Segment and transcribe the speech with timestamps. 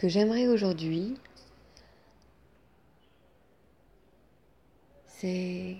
[0.00, 1.14] que j'aimerais aujourd'hui,
[5.06, 5.76] c'est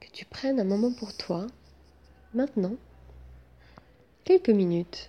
[0.00, 1.46] que tu prennes un moment pour toi,
[2.34, 2.74] maintenant,
[4.24, 5.08] quelques minutes,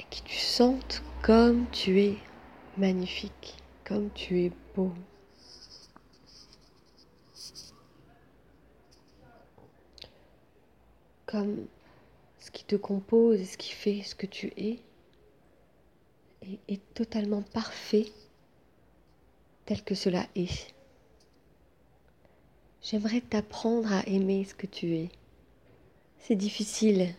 [0.00, 2.18] et que tu sentes comme tu es
[2.76, 4.92] magnifique, comme tu es beau.
[11.26, 11.68] Comme
[12.48, 14.78] ce qui te compose et ce qui fait ce que tu es
[16.40, 18.06] est, est totalement parfait
[19.66, 20.74] tel que cela est.
[22.80, 25.10] J'aimerais t'apprendre à aimer ce que tu es.
[26.20, 27.14] C'est difficile,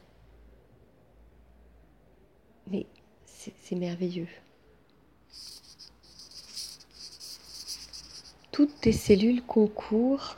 [2.66, 2.88] mais
[3.28, 4.30] c'est merveilleux.
[8.52, 10.38] Toutes tes cellules concourent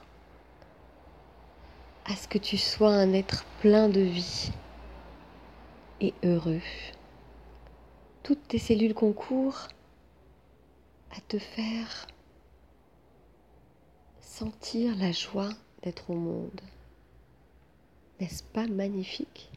[2.04, 4.52] à ce que tu sois un être plein de vie
[6.02, 6.62] et heureux.
[8.24, 9.68] Toutes tes cellules concourent
[11.16, 12.08] à te faire
[14.20, 15.50] sentir la joie
[15.84, 16.62] d'être au monde.
[18.20, 19.52] N'est-ce pas magnifique?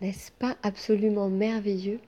[0.00, 2.00] N'est-ce pas absolument merveilleux?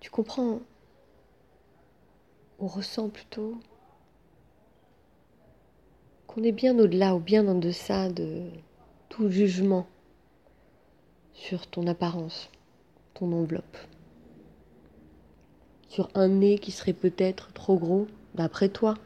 [0.00, 0.60] Tu comprends?
[2.58, 3.58] On ressent plutôt
[6.36, 8.42] qu'on est bien au-delà ou bien en deçà de
[9.08, 9.86] tout jugement
[11.32, 12.50] sur ton apparence,
[13.14, 13.78] ton enveloppe,
[15.88, 18.96] sur un nez qui serait peut-être trop gros d'après toi,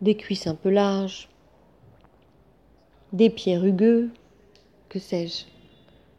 [0.00, 1.28] des cuisses un peu larges,
[3.12, 4.10] des pieds rugueux,
[4.88, 5.44] que sais-je.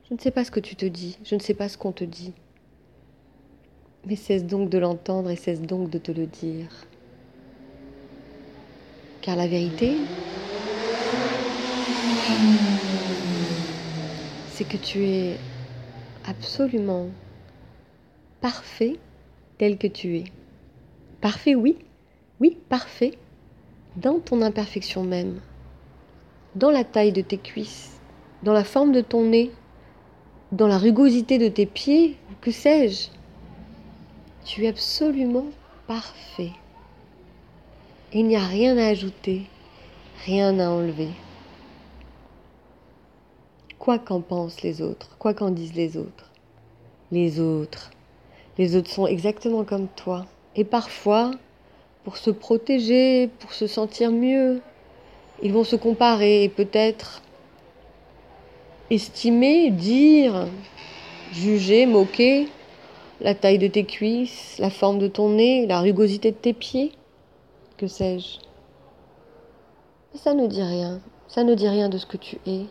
[0.08, 1.92] Je ne sais pas ce que tu te dis, je ne sais pas ce qu'on
[1.92, 2.32] te dit.
[4.06, 6.70] Mais cesse donc de l'entendre et cesse donc de te le dire.
[9.28, 9.98] Car la vérité,
[14.48, 15.36] c'est que tu es
[16.26, 17.08] absolument
[18.40, 18.96] parfait
[19.58, 20.24] tel que tu es.
[21.20, 21.76] Parfait, oui,
[22.40, 23.18] oui, parfait,
[23.98, 25.42] dans ton imperfection même,
[26.56, 28.00] dans la taille de tes cuisses,
[28.44, 29.52] dans la forme de ton nez,
[30.54, 33.10] dans la rugosité de tes pieds, que sais-je.
[34.46, 35.48] Tu es absolument
[35.86, 36.54] parfait.
[38.14, 39.42] Il n'y a rien à ajouter,
[40.26, 41.10] rien à enlever.
[43.78, 46.32] Quoi qu'en pensent les autres, quoi qu'en disent les autres.
[47.12, 47.92] Les autres.
[48.58, 50.26] Les autres sont exactement comme toi.
[50.56, 51.32] Et parfois,
[52.06, 54.62] pour se protéger, pour se sentir mieux,
[55.44, 57.22] ils vont se comparer et peut-être
[58.90, 60.48] estimer, dire,
[61.34, 62.48] juger, moquer
[63.20, 66.94] la taille de tes cuisses, la forme de ton nez, la rugosité de tes pieds,
[67.78, 68.40] que sais-je.
[70.12, 72.66] Mais ça ne dit rien, ça ne dit rien de ce que tu es.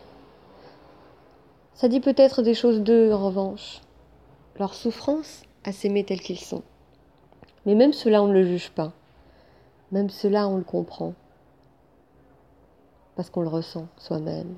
[1.73, 3.81] Ça dit peut-être des choses d'eux, en revanche,
[4.57, 6.63] leur souffrance à s'aimer tels qu'ils sont.
[7.65, 8.93] Mais même cela, on ne le juge pas.
[9.91, 11.13] Même cela, on le comprend.
[13.15, 14.55] Parce qu'on le ressent soi-même.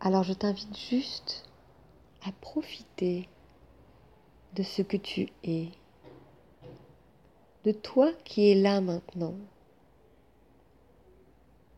[0.00, 1.44] Alors je t'invite juste
[2.26, 3.28] à profiter
[4.54, 5.68] de ce que tu es,
[7.72, 9.34] toi qui es là maintenant.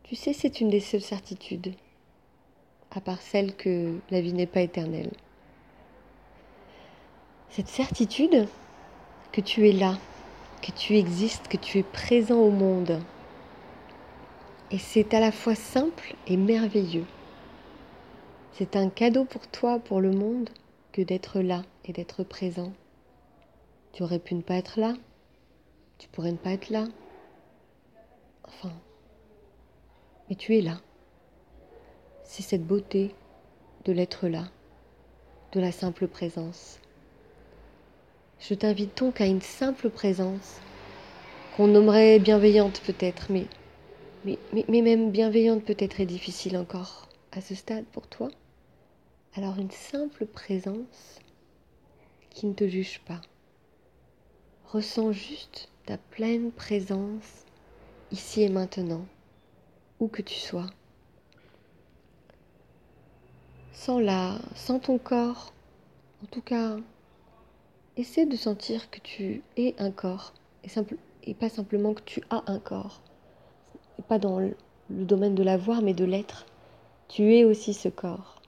[0.03, 1.73] Tu sais, c'est une des seules certitudes,
[2.91, 5.13] à part celle que la vie n'est pas éternelle.
[7.51, 8.49] Cette certitude
[9.33, 9.99] que tu es là,
[10.63, 13.01] que tu existes, que tu es présent au monde.
[14.71, 17.07] Et c'est à la fois simple et merveilleux.
[18.53, 20.51] C'est un cadeau pour toi, pour le monde,
[20.93, 22.73] que d'être là et d'être présent.
[23.93, 24.95] Tu aurais pu ne pas être là,
[26.01, 26.89] tu pourrais ne pas être là.
[28.45, 28.73] Enfin,
[30.29, 30.81] mais tu es là.
[32.25, 33.15] C'est cette beauté
[33.85, 34.47] de l'être là,
[35.53, 36.81] de la simple présence.
[38.39, 40.61] Je t'invite donc à une simple présence
[41.55, 43.47] qu'on nommerait bienveillante peut-être, mais,
[44.69, 48.31] même bienveillante peut-être est difficile encore à ce stade pour toi.
[49.37, 51.21] Alors une simple présence
[52.31, 53.21] qui ne te juge pas.
[54.65, 57.45] Ressens juste ta pleine présence
[58.13, 59.05] ici et maintenant,
[59.99, 60.69] où que tu sois.
[63.73, 65.53] Sans la, sans ton corps,
[66.23, 66.77] en tout cas,
[67.97, 70.33] essaie de sentir que tu es un corps
[70.63, 70.69] et,
[71.25, 73.01] et pas simplement que tu as un corps.
[73.99, 74.55] Et pas dans le
[74.91, 76.47] domaine de l'avoir, mais de l'être.
[77.09, 78.41] Tu es aussi ce corps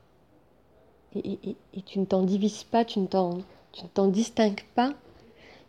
[1.16, 1.56] et,
[1.86, 4.94] tu ne t'en divises pas, tu ne t'en distingues pas.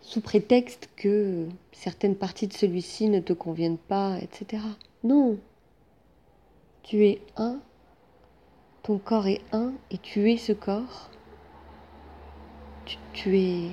[0.03, 4.61] Sous prétexte que certaines parties de celui-ci ne te conviennent pas, etc.
[5.03, 5.39] Non.
[6.83, 7.59] Tu es un,
[8.83, 11.09] ton corps est un et tu es ce corps.
[12.85, 13.69] Tu, tu es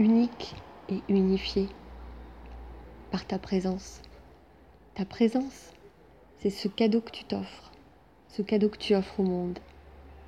[0.00, 0.54] unique
[0.88, 1.68] et unifié
[3.12, 4.02] par ta présence.
[4.94, 5.72] Ta présence,
[6.40, 7.72] c'est ce cadeau que tu t'offres,
[8.28, 9.58] ce cadeau que tu offres au monde,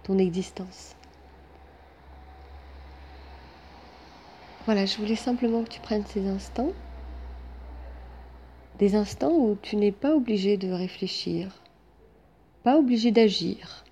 [0.04, 0.95] ton existence.
[4.66, 6.72] Voilà, je voulais simplement que tu prennes ces instants,
[8.80, 11.62] des instants où tu n'es pas obligé de réfléchir,
[12.64, 13.84] pas obligé d'agir,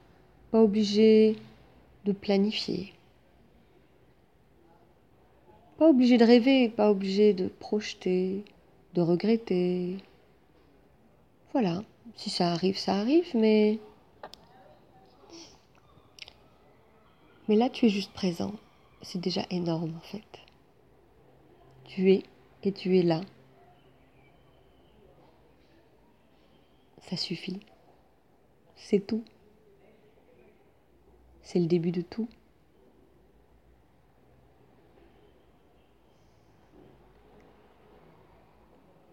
[0.50, 1.36] pas obligé
[2.04, 2.92] de planifier,
[5.78, 8.44] pas obligé de rêver, pas obligé de projeter,
[8.94, 9.98] de regretter.
[11.52, 11.84] Voilà,
[12.16, 13.78] si ça arrive, ça arrive, mais...
[17.48, 18.54] Mais là, tu es juste présent.
[19.02, 20.43] C'est déjà énorme en fait.
[21.94, 22.24] Tu es
[22.64, 23.20] et tu es là.
[26.98, 27.60] Ça suffit.
[28.74, 29.22] C'est tout.
[31.42, 32.28] C'est le début de tout.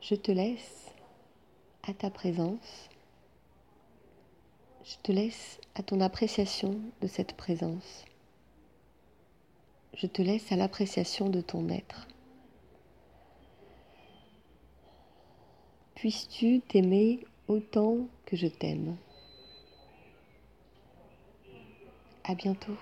[0.02, 0.92] Je te laisse
[1.84, 2.90] à ta présence.
[4.86, 8.06] Je te laisse à ton appréciation de cette présence.
[9.94, 12.08] Je te laisse à l'appréciation de ton être.
[16.02, 18.96] Puisses-tu t'aimer autant que je t'aime?
[22.24, 22.76] À bientôt.